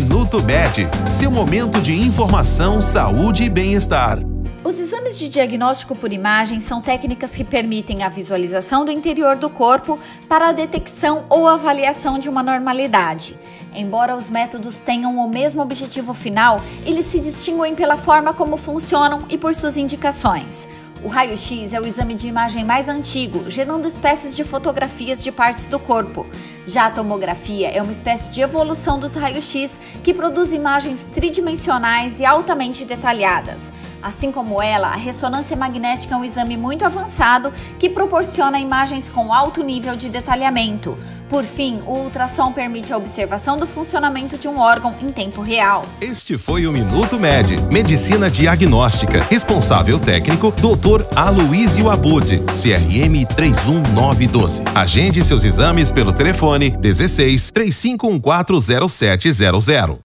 Minuto 0.00 0.42
Med, 0.42 0.88
seu 1.12 1.30
momento 1.30 1.78
de 1.78 1.92
informação, 1.92 2.80
saúde 2.80 3.44
e 3.44 3.50
bem-estar. 3.50 4.18
Os 4.64 4.78
exames 4.78 5.18
de 5.18 5.28
diagnóstico 5.28 5.94
por 5.94 6.10
imagem 6.10 6.58
são 6.58 6.80
técnicas 6.80 7.36
que 7.36 7.44
permitem 7.44 8.02
a 8.02 8.08
visualização 8.08 8.82
do 8.82 8.90
interior 8.90 9.36
do 9.36 9.50
corpo 9.50 9.98
para 10.26 10.48
a 10.48 10.52
detecção 10.52 11.26
ou 11.28 11.46
avaliação 11.46 12.18
de 12.18 12.30
uma 12.30 12.42
normalidade. 12.42 13.38
Embora 13.74 14.16
os 14.16 14.30
métodos 14.30 14.80
tenham 14.80 15.18
o 15.18 15.28
mesmo 15.28 15.60
objetivo 15.60 16.14
final, 16.14 16.62
eles 16.86 17.04
se 17.04 17.20
distinguem 17.20 17.74
pela 17.74 17.98
forma 17.98 18.32
como 18.32 18.56
funcionam 18.56 19.26
e 19.28 19.36
por 19.36 19.54
suas 19.54 19.76
indicações. 19.76 20.66
O 21.02 21.08
raio-x 21.08 21.72
é 21.72 21.80
o 21.80 21.86
exame 21.86 22.14
de 22.14 22.28
imagem 22.28 22.62
mais 22.62 22.86
antigo, 22.86 23.48
gerando 23.48 23.88
espécies 23.88 24.36
de 24.36 24.44
fotografias 24.44 25.24
de 25.24 25.32
partes 25.32 25.66
do 25.66 25.78
corpo. 25.78 26.26
Já 26.70 26.86
a 26.86 26.90
tomografia 26.92 27.68
é 27.68 27.82
uma 27.82 27.90
espécie 27.90 28.30
de 28.30 28.40
evolução 28.40 28.96
dos 28.96 29.16
raios-x 29.16 29.80
que 30.04 30.14
produz 30.14 30.52
imagens 30.52 31.04
tridimensionais 31.12 32.20
e 32.20 32.24
altamente 32.24 32.84
detalhadas. 32.84 33.72
Assim 34.00 34.30
como 34.30 34.62
ela, 34.62 34.86
a 34.86 34.96
ressonância 34.96 35.56
magnética 35.56 36.14
é 36.14 36.16
um 36.16 36.24
exame 36.24 36.56
muito 36.56 36.84
avançado 36.84 37.52
que 37.76 37.90
proporciona 37.90 38.60
imagens 38.60 39.08
com 39.08 39.34
alto 39.34 39.64
nível 39.64 39.96
de 39.96 40.08
detalhamento. 40.08 40.96
Por 41.30 41.44
fim, 41.44 41.80
o 41.86 41.92
ultrassom 41.92 42.52
permite 42.52 42.92
a 42.92 42.96
observação 42.96 43.56
do 43.56 43.64
funcionamento 43.64 44.36
de 44.36 44.48
um 44.48 44.58
órgão 44.58 44.92
em 45.00 45.12
tempo 45.12 45.40
real. 45.40 45.86
Este 46.00 46.36
foi 46.36 46.66
o 46.66 46.72
Minuto 46.72 47.20
Med, 47.20 47.56
Medicina 47.70 48.28
Diagnóstica. 48.28 49.24
Responsável 49.30 50.00
técnico, 50.00 50.50
Dr. 50.50 51.04
Aloysio 51.14 51.88
Abud, 51.88 52.42
CRM 52.60 53.24
31912. 53.36 54.62
Agende 54.74 55.22
seus 55.22 55.44
exames 55.44 55.92
pelo 55.92 56.12
telefone 56.12 56.76
16 56.76 57.52
35140700. 57.52 59.98